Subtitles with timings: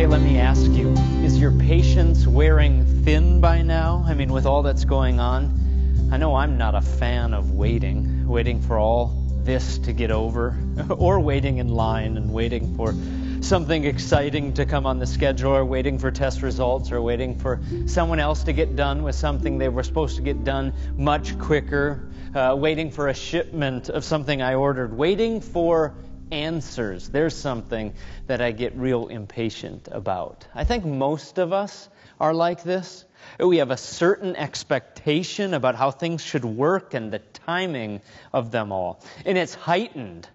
[0.00, 0.88] Hey, let me ask you
[1.22, 4.02] is your patience wearing thin by now?
[4.06, 6.08] I mean, with all that's going on?
[6.10, 9.08] I know I'm not a fan of waiting, waiting for all
[9.44, 10.56] this to get over,
[10.88, 12.94] or waiting in line and waiting for
[13.42, 17.60] something exciting to come on the schedule, or waiting for test results, or waiting for
[17.84, 22.08] someone else to get done with something they were supposed to get done much quicker,
[22.34, 25.94] uh, waiting for a shipment of something I ordered, waiting for
[26.32, 27.08] answers.
[27.08, 27.94] There's something
[28.26, 30.46] that I get real impatient about.
[30.54, 33.04] I think most of us are like this.
[33.38, 38.00] We have a certain expectation about how things should work and the timing
[38.32, 39.02] of them all.
[39.24, 40.28] And it's heightened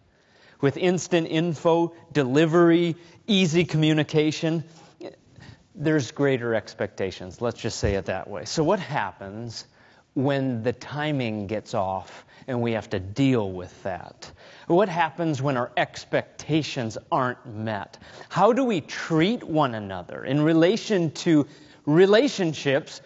[0.62, 2.96] with instant info, delivery,
[3.28, 4.64] easy communication.
[5.76, 7.42] There's greater expectations.
[7.42, 8.46] Let's just say it that way.
[8.46, 9.66] So, what happens
[10.16, 14.32] when the timing gets off and we have to deal with that?
[14.68, 17.98] What happens when our expectations aren't met?
[18.30, 21.46] How do we treat one another in relation to
[21.86, 23.02] relationships?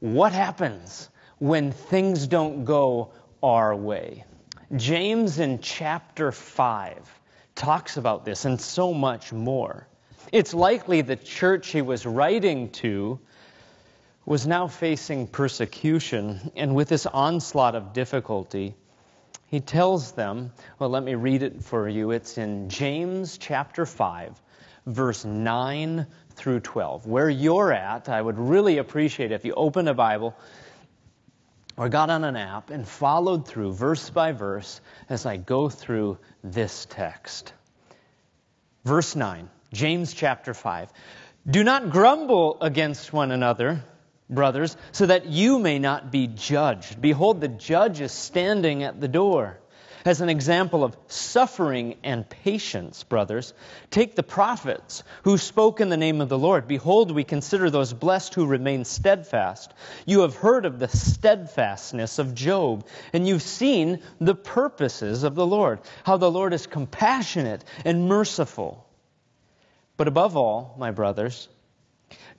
[0.00, 3.12] What happens when things don't go
[3.42, 4.24] our way?
[4.76, 7.20] James in chapter 5
[7.54, 9.86] talks about this and so much more.
[10.32, 13.20] It's likely the church he was writing to
[14.24, 18.74] was now facing persecution, and with this onslaught of difficulty,
[19.46, 22.12] he tells them, well, let me read it for you.
[22.12, 24.40] It's in James chapter 5,
[24.86, 27.06] verse 9 through 12.
[27.06, 30.36] Where you're at, I would really appreciate it if you open a Bible
[31.76, 36.18] or got on an app and followed through verse by verse as I go through
[36.44, 37.52] this text.
[38.84, 40.92] Verse 9, James chapter 5.
[41.50, 43.82] Do not grumble against one another
[44.34, 47.00] brothers, so that you may not be judged.
[47.00, 49.58] Behold, the judge is standing at the door.
[50.04, 53.54] As an example of suffering and patience, brothers,
[53.90, 56.66] take the prophets who spoke in the name of the Lord.
[56.66, 59.72] Behold, we consider those blessed who remain steadfast.
[60.04, 65.46] You have heard of the steadfastness of Job, and you've seen the purposes of the
[65.46, 68.84] Lord, how the Lord is compassionate and merciful.
[69.96, 71.48] But above all, my brothers,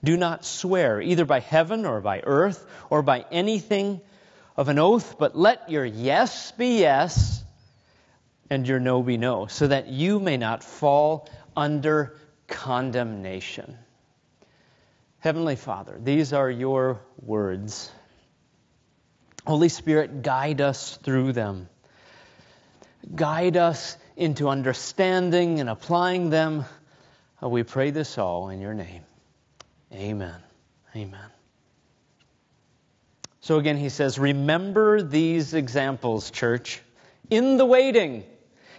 [0.03, 4.01] do not swear, either by heaven or by earth or by anything
[4.55, 7.43] of an oath, but let your yes be yes
[8.49, 12.15] and your no be no, so that you may not fall under
[12.47, 13.77] condemnation.
[15.19, 17.89] Heavenly Father, these are your words.
[19.47, 21.69] Holy Spirit, guide us through them.
[23.15, 26.65] Guide us into understanding and applying them.
[27.41, 29.03] We pray this all in your name.
[29.93, 30.39] Amen.
[30.95, 31.29] Amen.
[33.41, 36.81] So again, he says, Remember these examples, church.
[37.29, 38.23] In the waiting,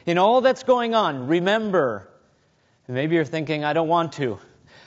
[0.06, 2.08] in all that's going on, remember.
[2.88, 4.38] Maybe you're thinking, I don't want to.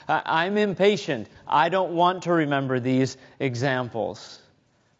[0.08, 1.28] I'm impatient.
[1.46, 4.40] I don't want to remember these examples.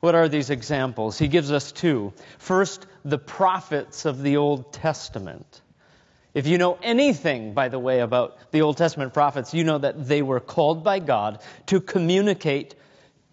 [0.00, 1.18] What are these examples?
[1.18, 2.12] He gives us two.
[2.38, 5.60] First, the prophets of the Old Testament.
[6.38, 10.06] If you know anything, by the way, about the Old Testament prophets, you know that
[10.06, 12.76] they were called by God to communicate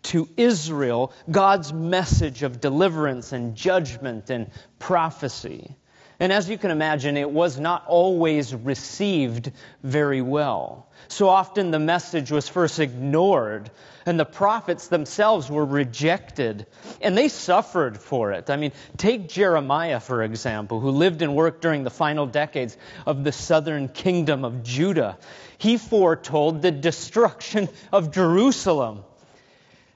[0.06, 4.50] to Israel God's message of deliverance and judgment and
[4.80, 5.76] prophecy.
[6.20, 9.52] And as you can imagine, it was not always received
[9.84, 10.88] very well.
[11.08, 13.70] So often the message was first ignored,
[14.06, 16.66] and the prophets themselves were rejected,
[17.02, 18.50] and they suffered for it.
[18.50, 23.24] I mean, take Jeremiah, for example, who lived and worked during the final decades of
[23.24, 25.18] the southern kingdom of Judah.
[25.58, 29.04] He foretold the destruction of Jerusalem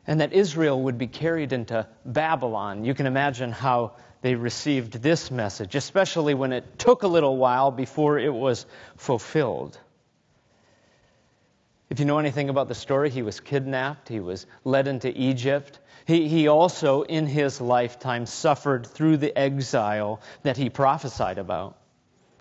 [0.10, 2.84] and that Israel would be carried into Babylon.
[2.84, 3.92] You can imagine how
[4.24, 8.66] they received this message, especially when it took a little while before it was
[8.98, 9.80] fulfilled.
[11.92, 15.78] If you know anything about the story, he was kidnapped, he was led into Egypt.
[16.06, 21.78] He, he also, in his lifetime, suffered through the exile that he prophesied about.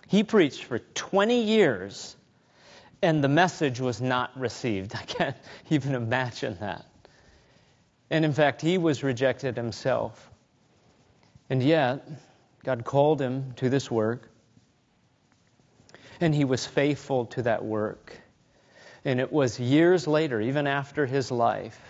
[0.07, 2.17] He preached for 20 years,
[3.03, 4.95] and the message was not received.
[4.99, 5.37] I can't
[5.69, 6.87] even imagine that.
[8.11, 10.31] And in fact, he was rejected himself.
[11.51, 12.07] And yet,
[12.65, 14.29] God called him to this work,
[16.21, 18.19] and he was faithful to that work.
[19.05, 21.81] And it was years later, even after his life,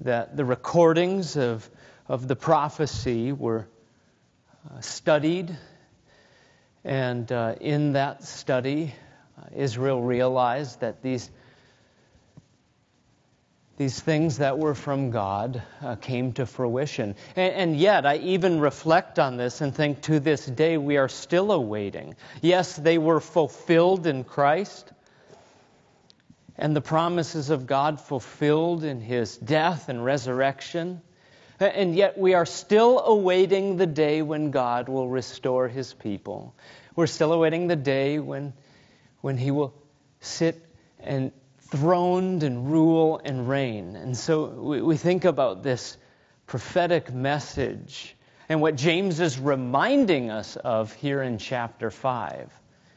[0.00, 1.68] that the recordings of,
[2.08, 3.66] of the prophecy were
[4.68, 5.56] uh, studied.
[6.82, 8.94] And uh, in that study,
[9.38, 11.30] uh, Israel realized that these
[13.80, 17.14] these things that were from God uh, came to fruition.
[17.34, 21.08] And, and, yet, I even reflect on this and think to this day we are
[21.08, 22.14] still awaiting.
[22.42, 24.92] Yes, they were fulfilled in Christ.
[26.58, 31.00] and the promises of God fulfilled in his death and resurrection.
[31.58, 36.54] And yet we are still awaiting the day when God will restore his people.
[36.94, 38.52] We're still awaiting the day when,
[39.22, 39.72] when he will
[40.20, 40.62] sit
[40.98, 41.32] and
[41.70, 43.96] throned and rule and reign.
[43.96, 45.96] And so we, we think about this
[46.46, 48.16] prophetic message
[48.48, 52.52] and what James is reminding us of here in chapter 5.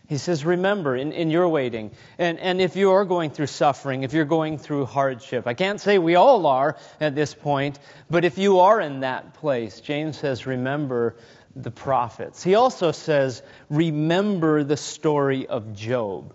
[0.08, 4.04] He says, Remember in, in your waiting, and, and if you are going through suffering,
[4.04, 7.80] if you're going through hardship, I can't say we all are at this point,
[8.10, 11.16] but if you are in that place, James says, Remember
[11.56, 12.44] the prophets.
[12.44, 16.34] He also says, Remember the story of Job.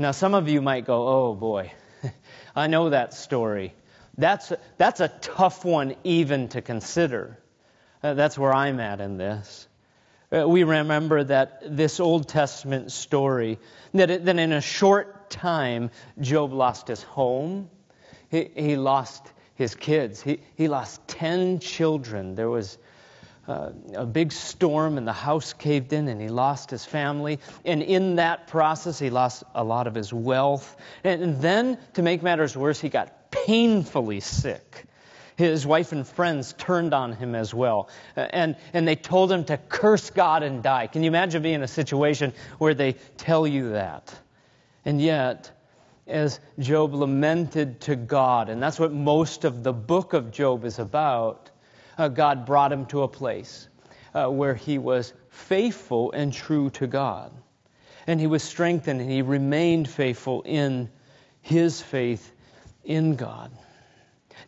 [0.00, 1.72] Now, some of you might go, Oh boy,
[2.56, 3.74] I know that story.
[4.16, 7.38] That's, that's a tough one even to consider.
[8.02, 9.68] Uh, that's where I'm at in this.
[10.34, 13.58] Uh, we remember that this Old Testament story,
[13.92, 17.68] that, it, that in a short time, Job lost his home,
[18.30, 22.34] he, he lost his kids, he, he lost 10 children.
[22.36, 22.78] There was
[23.50, 27.40] uh, a big storm and the house caved in and he lost his family.
[27.64, 30.76] And in that process, he lost a lot of his wealth.
[31.02, 34.84] And, and then, to make matters worse, he got painfully sick.
[35.36, 37.88] His wife and friends turned on him as well.
[38.14, 40.86] And, and they told him to curse God and die.
[40.86, 44.14] Can you imagine being in a situation where they tell you that?
[44.84, 45.50] And yet,
[46.06, 50.78] as Job lamented to God, and that's what most of the book of Job is
[50.78, 51.50] about,
[52.00, 53.68] uh, God brought him to a place
[54.14, 57.30] uh, where he was faithful and true to God.
[58.06, 60.90] And he was strengthened and he remained faithful in
[61.42, 62.32] his faith
[62.82, 63.52] in God.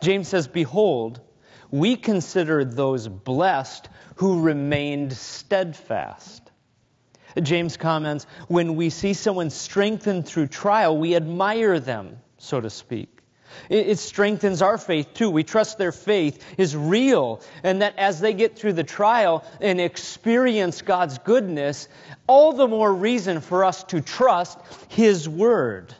[0.00, 1.20] James says, Behold,
[1.70, 6.50] we consider those blessed who remained steadfast.
[7.40, 13.21] James comments, when we see someone strengthened through trial, we admire them, so to speak.
[13.68, 15.30] It, strengthens our faith too.
[15.30, 19.80] We trust their faith is real, and that as they get through the trial and
[19.80, 21.88] experience God's goodness,
[22.26, 24.58] all the more reason for us to trust
[24.88, 25.94] His Word.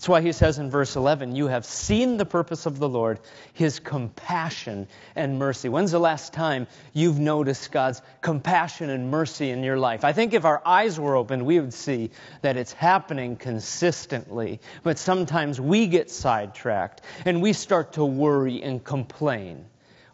[0.00, 3.20] That's why he says in verse 11, You have seen the purpose of the Lord,
[3.52, 5.68] his compassion and mercy.
[5.68, 10.02] When's the last time you've noticed God's compassion and mercy in your life?
[10.02, 14.60] I think if our eyes were open, we would see that it's happening consistently.
[14.82, 19.66] But sometimes we get sidetracked and we start to worry and complain.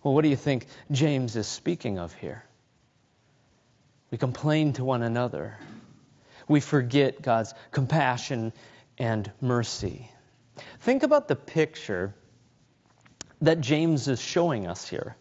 [0.03, 2.43] Well, what do you think James is speaking of here?
[4.11, 5.57] We complain to one another.
[6.49, 8.53] We forget God's compassion
[8.99, 10.11] and mercy.
[10.81, 12.15] Think about the picture
[13.41, 15.17] that James is showing us here.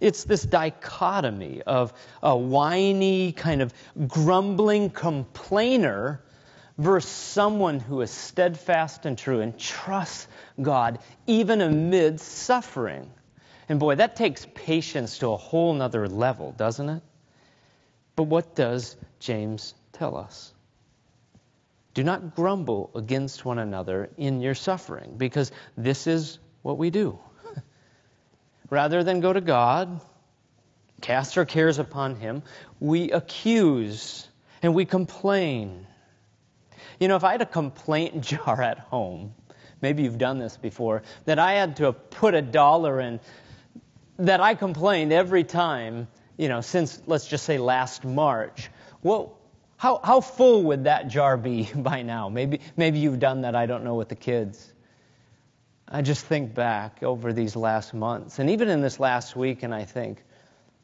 [0.00, 1.92] It's this dichotomy of
[2.22, 3.74] a whiny, kind of
[4.06, 6.22] grumbling complainer
[6.78, 10.28] versus someone who is steadfast and true and trusts
[10.62, 13.10] God even amid suffering.
[13.68, 17.02] And boy, that takes patience to a whole nother level, doesn't it?
[18.16, 20.54] But what does James tell us?
[21.98, 27.18] Do not grumble against one another in your suffering, because this is what we do.
[28.70, 30.00] Rather than go to God,
[31.00, 32.44] cast our cares upon Him,
[32.78, 34.28] we accuse
[34.62, 35.88] and we complain.
[37.00, 39.34] You know, if I had a complaint jar at home,
[39.80, 43.18] maybe you've done this before, that I had to put a dollar in,
[44.20, 49.30] that I complained every time, you know, since, let's just say last March, what,
[49.78, 52.28] how, how full would that jar be by now?
[52.28, 54.72] Maybe, maybe you've done that, I don't know, with the kids.
[55.88, 59.74] I just think back over these last months, and even in this last week, and
[59.74, 60.22] I think,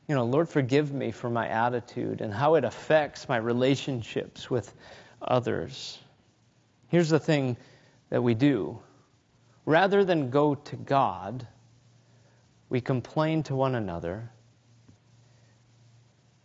[0.08, 4.72] you know, Lord, forgive me for my attitude and how it affects my relationships with
[5.20, 5.98] others.
[6.88, 7.56] Here's the thing
[8.10, 8.78] that we do
[9.66, 11.46] rather than go to God,
[12.68, 14.30] we complain to one another.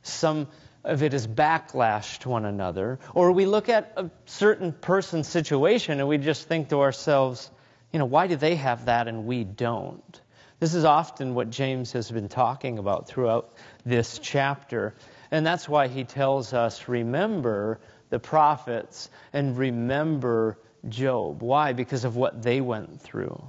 [0.01, 0.47] Some
[0.83, 5.99] of it is backlash to one another, or we look at a certain person's situation
[5.99, 7.49] and we just think to ourselves,
[7.91, 10.21] you know, why do they have that and we don't?
[10.59, 13.53] This is often what James has been talking about throughout
[13.85, 14.93] this chapter.
[15.31, 20.57] And that's why he tells us, remember the prophets and remember
[20.87, 21.41] Job.
[21.41, 21.73] Why?
[21.73, 23.41] Because of what they went through.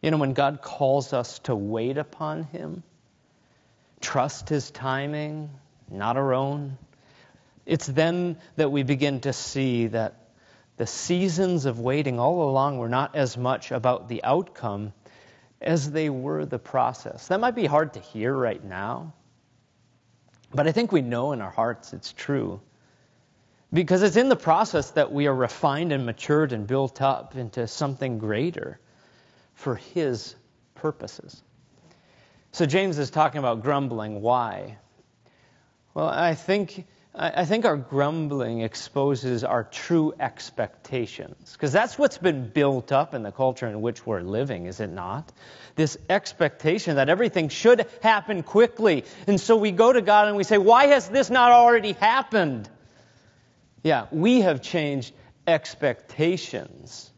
[0.00, 2.82] You know, when God calls us to wait upon him,
[4.00, 5.50] trust his timing,
[5.92, 6.78] not our own.
[7.64, 10.16] It's then that we begin to see that
[10.76, 14.92] the seasons of waiting all along were not as much about the outcome
[15.60, 17.28] as they were the process.
[17.28, 19.12] That might be hard to hear right now,
[20.52, 22.60] but I think we know in our hearts it's true.
[23.72, 27.66] Because it's in the process that we are refined and matured and built up into
[27.66, 28.78] something greater
[29.54, 30.34] for His
[30.74, 31.42] purposes.
[32.50, 34.20] So James is talking about grumbling.
[34.20, 34.76] Why?
[35.94, 41.52] Well, I think I think our grumbling exposes our true expectations.
[41.52, 44.88] Because that's what's been built up in the culture in which we're living, is it
[44.88, 45.30] not?
[45.74, 49.04] This expectation that everything should happen quickly.
[49.26, 52.70] And so we go to God and we say, Why has this not already happened?
[53.82, 55.12] Yeah, we have changed
[55.46, 57.10] expectations.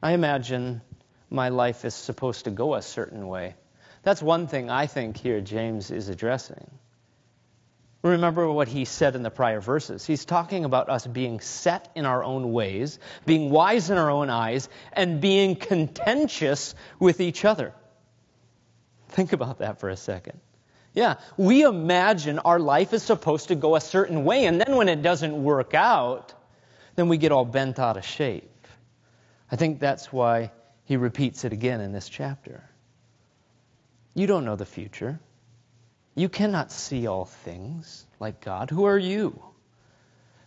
[0.00, 0.82] I imagine
[1.30, 3.54] my life is supposed to go a certain way.
[4.04, 6.70] That's one thing I think here James is addressing.
[8.04, 10.04] Remember what he said in the prior verses.
[10.04, 14.28] He's talking about us being set in our own ways, being wise in our own
[14.28, 17.72] eyes, and being contentious with each other.
[19.08, 20.38] Think about that for a second.
[20.92, 24.90] Yeah, we imagine our life is supposed to go a certain way, and then when
[24.90, 26.34] it doesn't work out,
[26.96, 28.68] then we get all bent out of shape.
[29.50, 30.52] I think that's why
[30.84, 32.68] he repeats it again in this chapter.
[34.12, 35.18] You don't know the future.
[36.14, 38.70] You cannot see all things like God.
[38.70, 39.42] Who are you?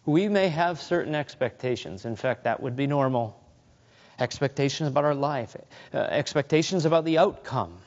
[0.05, 2.05] We may have certain expectations.
[2.05, 3.37] In fact, that would be normal.
[4.17, 5.55] Expectations about our life,
[5.93, 7.77] uh, expectations about the outcome.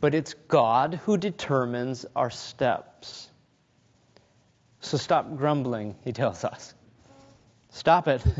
[0.00, 3.28] But it's God who determines our steps.
[4.80, 6.74] So stop grumbling, he tells us.
[7.70, 8.22] Stop it.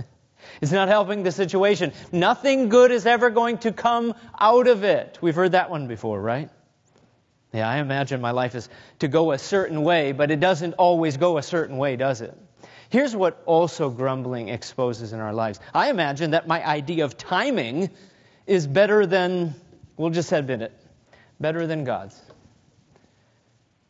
[0.61, 1.93] It's not helping the situation.
[2.13, 5.19] Nothing good is ever going to come out of it.
[5.21, 6.51] We've heard that one before, right?
[7.57, 11.17] Yeah, I imagine my life is to go a certain way, but it doesn't always
[11.17, 12.37] go a certain way, does it?
[12.91, 15.59] Here's what also grumbling exposes in our lives.
[15.73, 17.89] I imagine that my idea of timing
[18.47, 19.55] is better than,
[19.97, 20.79] we'll just admit it,
[21.41, 22.21] better than God's.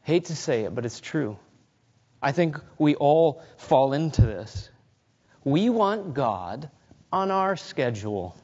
[0.03, 1.37] Hate to say it, but it's true.
[2.23, 4.71] I think we all fall into this.
[5.43, 6.71] We want God
[7.13, 8.37] on our schedule.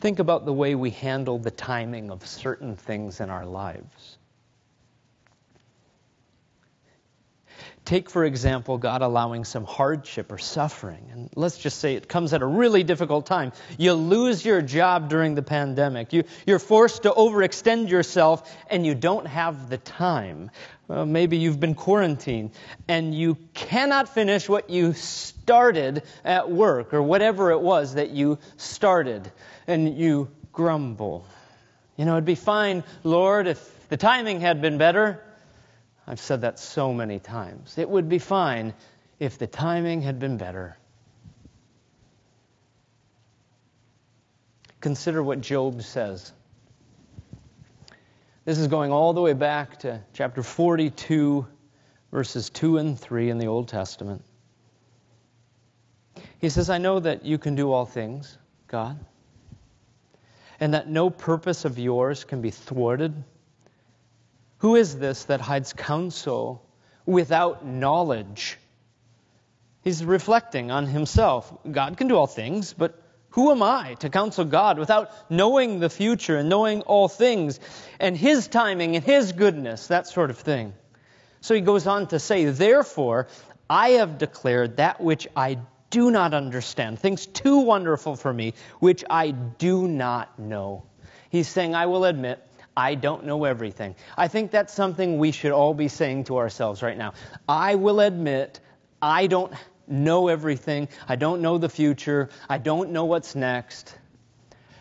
[0.00, 4.18] Think about the way we handle the timing of certain things in our lives.
[7.84, 11.08] Take, for example, God allowing some hardship or suffering.
[11.12, 13.52] And let's just say it comes at a really difficult time.
[13.78, 16.12] You lose your job during the pandemic.
[16.12, 20.50] You, you're forced to overextend yourself and you don't have the time.
[20.90, 22.50] Well, maybe you've been quarantined
[22.88, 28.40] and you cannot finish what you started at work or whatever it was that you
[28.56, 29.30] started
[29.68, 31.24] and you grumble.
[31.96, 35.22] You know, it'd be fine, Lord, if the timing had been better.
[36.08, 37.78] I've said that so many times.
[37.78, 38.74] It would be fine
[39.20, 40.76] if the timing had been better.
[44.80, 46.32] Consider what Job says.
[48.50, 51.46] This is going all the way back to chapter 42,
[52.10, 54.24] verses 2 and 3 in the Old Testament.
[56.40, 58.98] He says, I know that you can do all things, God,
[60.58, 63.22] and that no purpose of yours can be thwarted.
[64.58, 66.68] Who is this that hides counsel
[67.06, 68.58] without knowledge?
[69.84, 71.56] He's reflecting on himself.
[71.70, 75.90] God can do all things, but who am I to counsel God without knowing the
[75.90, 77.60] future and knowing all things
[77.98, 80.74] and His timing and His goodness, that sort of thing?
[81.40, 83.28] So he goes on to say, Therefore,
[83.68, 85.58] I have declared that which I
[85.90, 90.84] do not understand, things too wonderful for me, which I do not know.
[91.30, 92.44] He's saying, I will admit,
[92.76, 93.94] I don't know everything.
[94.16, 97.14] I think that's something we should all be saying to ourselves right now.
[97.48, 98.60] I will admit,
[99.02, 99.52] I don't
[99.90, 100.88] know everything.
[101.08, 102.30] I don't know the future.
[102.48, 103.96] I don't know what's next.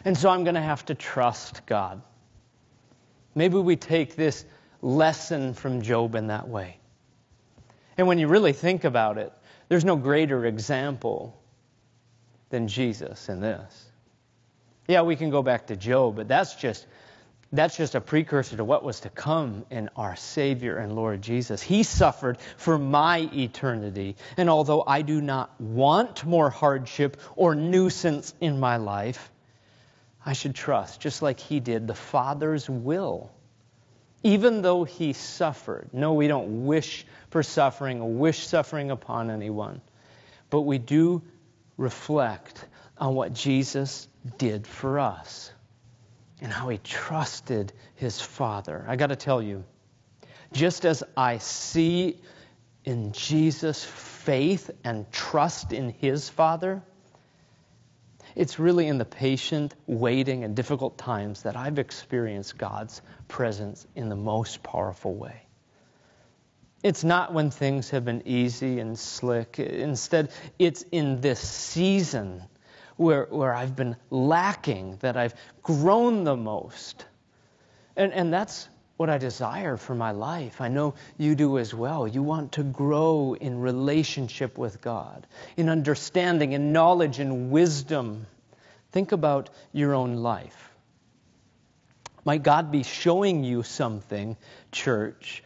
[0.06, 2.02] And so I'm going to have to trust God.
[3.36, 4.46] Maybe we take this
[4.82, 6.78] lesson from Job in that way.
[7.98, 9.34] And when you really think about it,
[9.68, 11.40] there's no greater example
[12.50, 13.86] than Jesus in this.
[14.88, 16.88] Yeah, we can go back to Job, but that's just
[17.52, 21.62] that's just a precursor to what was to come in our Savior and Lord Jesus.
[21.62, 24.18] He suffered for my eternity.
[24.38, 29.32] And although I do not want more hardship or nuisance in my life,
[30.24, 33.32] I should trust, just like He did, the Father's will.
[34.22, 35.90] Even though He suffered.
[35.92, 39.82] No, we don't wish for suffering or wish suffering upon anyone.
[40.52, 41.24] But we do
[41.78, 42.64] reflect
[43.00, 45.52] on what Jesus did for us
[46.42, 48.86] and how he trusted his Father.
[48.88, 49.64] I got to tell you,
[50.52, 52.20] just as I see
[52.86, 56.82] in Jesus faith and trust in his Father,
[58.36, 64.10] it's really in the patient waiting and difficult times that I've experienced God's presence in
[64.10, 65.42] the most powerful way.
[66.82, 69.60] It's not when things have been easy and slick.
[69.60, 72.44] Instead, it's in this season
[73.00, 77.06] where, where I've been lacking that I've grown the most.
[77.96, 80.60] And, and that's what I desire for my life.
[80.60, 82.06] I know you do as well.
[82.06, 85.26] You want to grow in relationship with God,
[85.56, 88.26] in understanding and knowledge and wisdom.
[88.92, 90.74] Think about your own life.
[92.26, 94.36] Might God be showing you something,
[94.74, 95.42] church,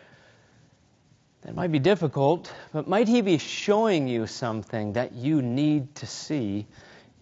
[1.44, 6.08] that might be difficult, but might He be showing you something that you need to
[6.08, 6.66] see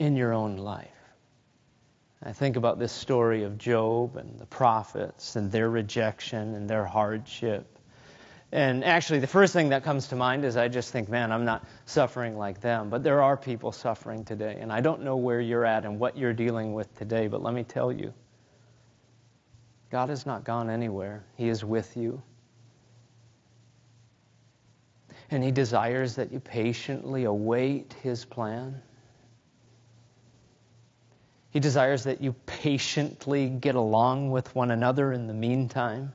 [0.01, 0.87] in your own life?
[2.23, 6.85] I think about this story of Job and the prophets and their rejection and their
[6.85, 7.77] hardship.
[8.51, 11.45] And actually, the first thing that comes to mind is I just think, man, I'm
[11.45, 12.89] not suffering like them.
[12.89, 14.57] But there are people suffering today.
[14.59, 17.53] And I don't know where you're at and what you're dealing with today, but let
[17.53, 18.11] me tell you
[19.91, 22.19] God has not gone anywhere, He is with you.
[25.29, 28.81] And He desires that you patiently await His plan.
[31.51, 36.13] He desires that you patiently get along with one another in the meantime.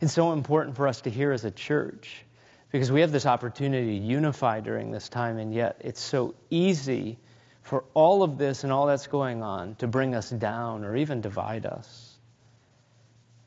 [0.00, 2.24] It's so important for us to hear as a church
[2.70, 7.18] because we have this opportunity to unify during this time, and yet it's so easy
[7.62, 11.20] for all of this and all that's going on to bring us down or even
[11.20, 12.16] divide us.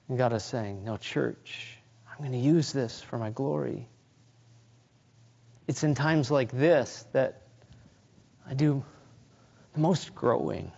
[0.09, 1.77] And God is saying, No, church,
[2.11, 3.87] I'm going to use this for my glory.
[5.67, 7.41] It's in times like this that
[8.45, 8.83] I do
[9.75, 10.71] most growing.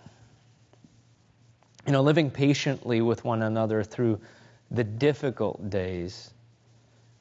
[1.85, 4.19] You know, living patiently with one another through
[4.71, 6.33] the difficult days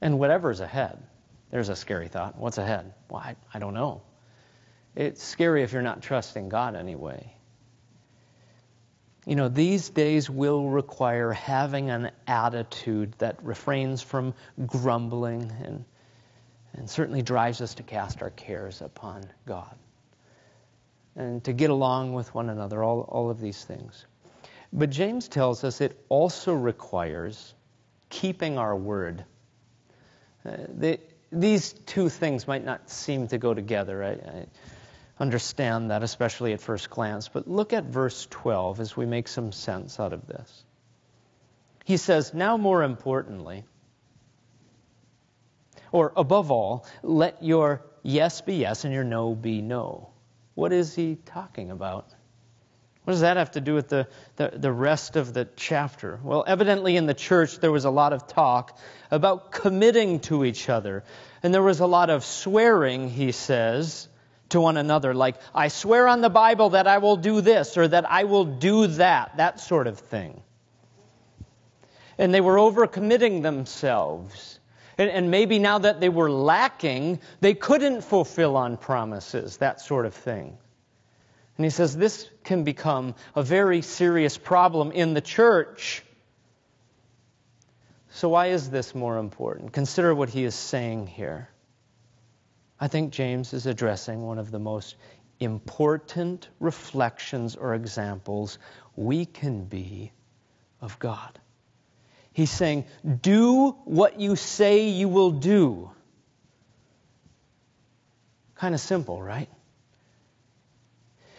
[0.00, 1.02] and whatever's ahead.
[1.50, 2.36] There's a scary thought.
[2.38, 2.94] What's ahead?
[3.08, 4.02] Well, I, I don't know.
[4.96, 7.32] It's scary if you're not trusting God anyway.
[9.26, 14.34] You know, these days will require having an attitude that refrains from
[14.66, 15.84] grumbling and,
[16.74, 19.74] and certainly drives us to cast our cares upon God
[21.16, 24.06] and to get along with one another, all, all of these things.
[24.72, 27.54] But James tells us it also requires
[28.10, 29.24] keeping our word.
[30.44, 30.98] Uh, they,
[31.30, 34.02] these two things might not seem to go together.
[34.02, 34.46] I, I
[35.18, 37.28] understand that, especially at first glance.
[37.28, 40.64] But look at verse 12 as we make some sense out of this.
[41.84, 43.64] He says, Now more importantly,
[45.92, 50.13] or above all, let your yes be yes and your no be no.
[50.54, 52.12] What is he talking about?
[53.04, 56.18] What does that have to do with the, the, the, rest of the chapter?
[56.22, 58.78] Well, evidently in the church there was a lot of talk
[59.10, 61.04] about committing to each other.
[61.42, 64.08] And there was a lot of swearing, he says,
[64.50, 67.88] to one another, like, I swear on the Bible that I will do this or
[67.88, 70.42] that I will do that, that sort of thing.
[72.16, 74.60] And they were overcommitting themselves.
[74.98, 80.06] And, and maybe now that they were lacking, they couldn't fulfill on promises, that sort
[80.06, 80.56] of thing.
[81.56, 86.02] And he says this can become a very serious problem in the church.
[88.10, 89.72] So, why is this more important?
[89.72, 91.48] Consider what he is saying here.
[92.80, 94.96] I think James is addressing one of the most
[95.40, 98.58] important reflections or examples
[98.96, 100.12] we can be
[100.80, 101.40] of God.
[102.34, 102.84] He's saying,
[103.22, 105.90] Do what you say you will do.
[108.56, 109.48] Kind of simple, right?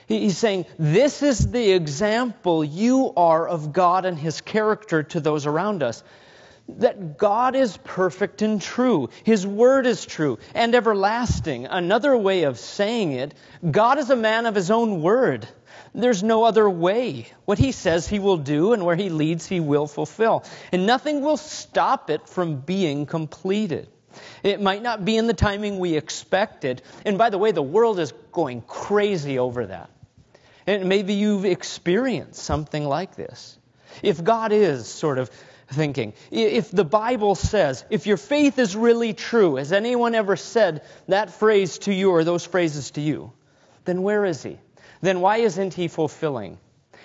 [0.08, 5.46] He's saying, This is the example you are of God and His character to those
[5.46, 6.02] around us
[6.68, 9.10] that God is perfect and true.
[9.24, 11.68] His word is true and everlasting.
[11.68, 13.34] Another way of saying it,
[13.70, 15.48] God is a man of his own word.
[15.94, 17.28] There's no other way.
[17.46, 20.44] What he says he will do and where he leads he will fulfill.
[20.72, 23.88] And nothing will stop it from being completed.
[24.44, 26.82] It might not be in the timing we expected.
[27.06, 29.90] And by the way, the world is going crazy over that.
[30.68, 33.58] And maybe you've experienced something like this.
[34.02, 35.30] If God is sort of
[35.68, 36.14] thinking.
[36.32, 41.32] If the Bible says, if your faith is really true, has anyone ever said that
[41.32, 43.34] phrase to you or those phrases to you?
[43.86, 44.60] Then where is he?
[45.02, 46.58] Then why isn't he fulfilling?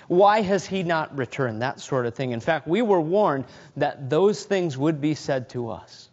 [0.09, 1.63] Why has he not returned?
[1.63, 2.33] That sort of thing.
[2.33, 3.45] In fact, we were warned
[3.77, 6.09] that those things would be said to us.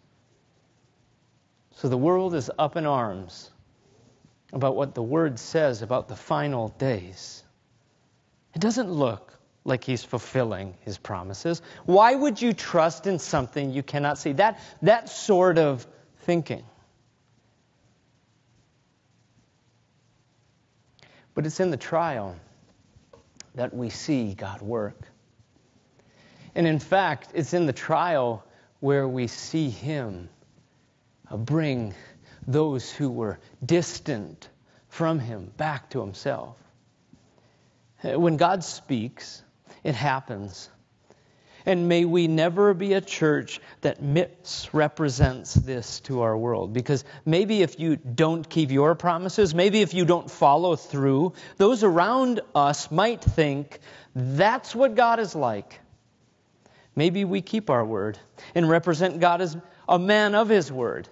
[1.78, 3.52] So the world is up in arms
[4.54, 7.44] about what the Word says about the final days.
[8.54, 11.62] It doesn't look like he's fulfilling his promises.
[11.86, 14.32] Why would you trust in something you cannot see?
[14.34, 15.86] That, that sort of
[16.22, 16.64] thinking.
[21.38, 22.36] But it's in the trial
[23.54, 25.00] that we see God work.
[26.56, 28.44] And in fact, it's in the trial
[28.80, 30.30] where we see Him
[31.30, 31.94] uh, bring
[32.48, 34.50] those who were distant
[34.90, 36.58] from Him back to Himself.
[38.04, 39.44] Uh, when God speaks,
[39.84, 40.72] it happens.
[41.68, 46.72] And may we never be a church that misrepresents this to our world.
[46.72, 51.84] Because maybe if you don't keep your promises, maybe if you don't follow through, those
[51.84, 53.80] around us might think
[54.16, 55.82] that's what God is like.
[56.96, 58.18] Maybe we keep our word
[58.56, 59.58] and represent God as
[59.90, 61.10] a man of his word.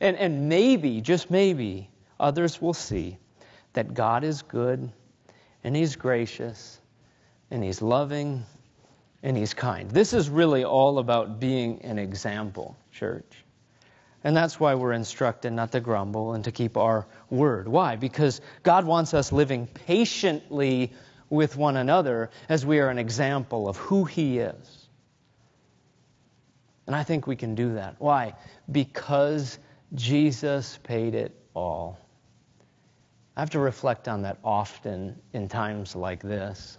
[0.00, 1.88] And, and maybe, just maybe,
[2.18, 3.18] others will see
[3.74, 4.90] that God is good
[5.62, 6.80] and he's gracious
[7.52, 8.44] and he's loving
[9.22, 9.90] and he's kind.
[9.90, 13.44] This is really all about being an example, church.
[14.24, 17.66] And that's why we're instructed not to grumble and to keep our word.
[17.66, 17.96] Why?
[17.96, 20.92] Because God wants us living patiently
[21.28, 24.88] with one another as we are an example of who he is.
[26.86, 27.96] And I think we can do that.
[27.98, 28.34] Why?
[28.70, 29.58] Because
[29.94, 31.98] Jesus paid it all.
[33.36, 36.76] I have to reflect on that often in times like this.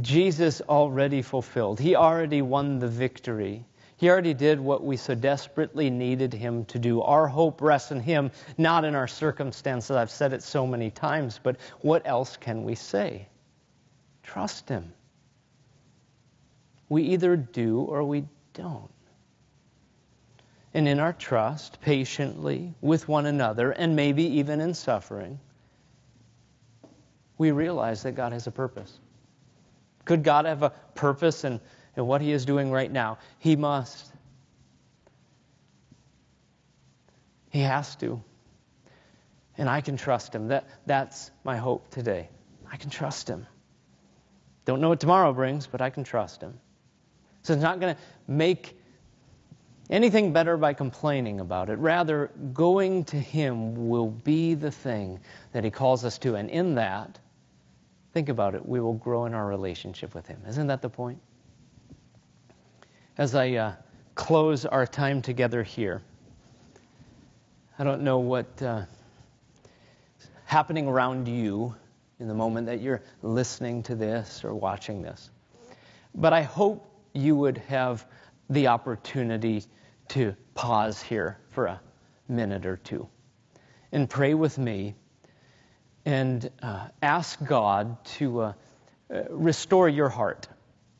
[0.00, 3.64] Jesus already fulfilled, He already won the victory.
[3.96, 7.02] He already did what we so desperately needed Him to do.
[7.02, 9.90] Our hope rests in Him, not in our circumstances.
[9.96, 13.26] I've said it so many times, but what else can we say?
[14.22, 14.92] Trust Him.
[16.88, 18.90] We either do or we don't.
[20.74, 25.40] And in our trust, patiently with one another, and maybe even in suffering,
[27.36, 29.00] we realize that God has a purpose.
[30.08, 31.60] Could God have a purpose in,
[31.94, 33.18] in what He is doing right now?
[33.38, 34.10] He must.
[37.50, 38.22] He has to.
[39.58, 40.48] And I can trust Him.
[40.48, 42.30] That, that's my hope today.
[42.72, 43.46] I can trust Him.
[44.64, 46.58] Don't know what tomorrow brings, but I can trust Him.
[47.42, 48.78] So it's not going to make
[49.90, 51.78] anything better by complaining about it.
[51.80, 55.20] Rather, going to Him will be the thing
[55.52, 56.34] that He calls us to.
[56.34, 57.18] And in that,
[58.18, 60.42] think about it, we will grow in our relationship with Him.
[60.48, 61.20] Isn't that the point?
[63.16, 63.72] As I uh,
[64.16, 66.02] close our time together here,
[67.78, 68.86] I don't know what uh,
[70.46, 71.72] happening around you
[72.18, 75.30] in the moment that you're listening to this or watching this.
[76.16, 78.04] But I hope you would have
[78.50, 79.62] the opportunity
[80.08, 81.80] to pause here for a
[82.26, 83.08] minute or two
[83.92, 84.96] and pray with me
[86.08, 88.52] and uh, ask God to uh,
[89.12, 90.48] uh, restore your heart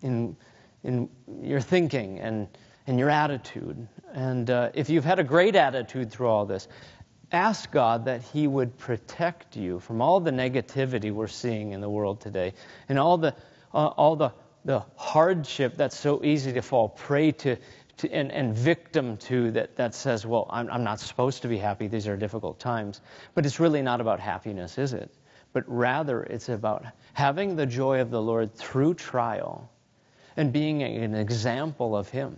[0.03, 0.37] in,
[0.85, 1.09] in
[1.40, 2.47] your thinking and,
[2.87, 3.88] and your attitude.
[4.12, 6.68] And uh, if you've had a great attitude through all this,
[7.33, 11.88] ask God that He would protect you from all the negativity we're seeing in the
[11.88, 12.53] world today
[12.90, 13.35] and all the,
[13.73, 17.57] uh, all the the hardship that's so easy to fall prey to,
[17.98, 21.58] to and, and, victim to that, that says, well, I'm, I'm not supposed to be
[21.58, 21.88] happy.
[21.88, 23.00] These are difficult times.
[23.34, 25.12] But it's really not about happiness, is it?
[25.52, 29.70] But rather, it's about having the joy of the Lord through trial
[30.37, 32.37] and being an example of Him.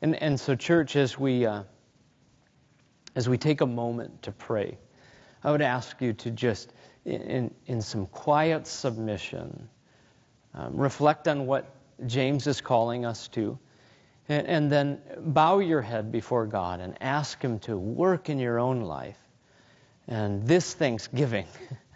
[0.00, 1.64] And, and so, church, as we, uh,
[3.14, 4.78] as we take a moment to pray,
[5.42, 6.72] I would ask you to just,
[7.04, 9.68] in, in some quiet submission,
[10.54, 11.74] um, reflect on what
[12.06, 13.58] James is calling us to.
[14.28, 18.58] And, and then bow your head before God and ask Him to work in your
[18.58, 19.18] own life.
[20.06, 21.46] And this Thanksgiving,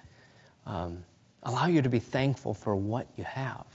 [0.67, 1.05] um,
[1.43, 3.67] allow you to be thankful for what you have.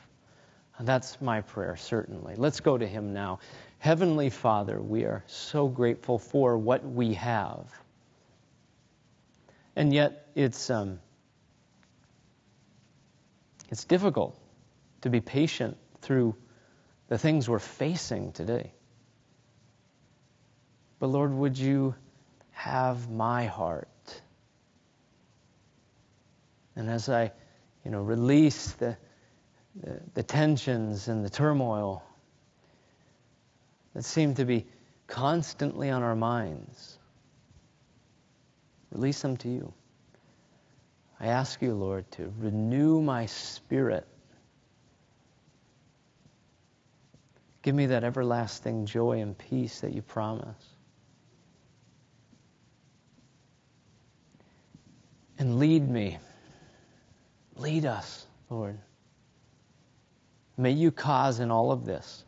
[0.78, 2.36] And that's my prayer, certainly.
[2.36, 3.39] Let's go to Him now.
[3.80, 7.66] Heavenly Father, we are so grateful for what we have.
[9.76, 11.00] And yet, it's, um,
[13.70, 14.39] it's difficult
[15.02, 16.36] to be patient through
[17.13, 18.71] the things we're facing today.
[20.97, 21.93] But Lord, would you
[22.49, 23.88] have my heart?
[26.76, 27.32] And as I,
[27.86, 28.97] you know, release the,
[29.76, 32.04] the, the tensions and the turmoil
[33.93, 34.65] that seem to be
[35.06, 36.97] constantly on our minds,
[38.89, 39.71] release them to you.
[41.19, 44.08] I ask you, Lord, to renew my spirit
[47.63, 50.67] Give me that everlasting joy and peace that you promise.
[55.39, 56.17] And lead me.
[57.56, 58.78] Lead us, Lord.
[60.58, 62.26] May you cause in all of this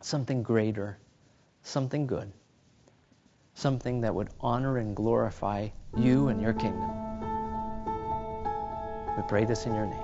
[0.00, 0.98] something greater,
[1.62, 2.32] something good,
[3.54, 6.90] something that would honor and glorify you and your kingdom.
[9.16, 10.01] We pray this in your name.